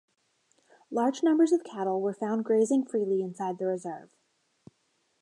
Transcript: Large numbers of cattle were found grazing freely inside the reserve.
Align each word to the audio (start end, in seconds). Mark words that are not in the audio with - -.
Large 0.89 1.21
numbers 1.21 1.51
of 1.51 1.63
cattle 1.63 2.01
were 2.01 2.15
found 2.15 2.43
grazing 2.43 2.85
freely 2.87 3.21
inside 3.21 3.59
the 3.59 3.67
reserve. 3.67 4.09